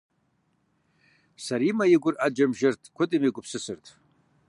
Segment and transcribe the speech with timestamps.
[1.45, 3.85] Сэримэ и гур Ӏэджэм жэрт, куэдым егупсысырт.